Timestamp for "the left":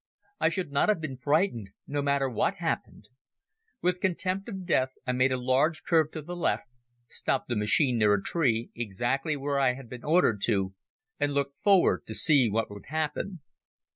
6.23-6.65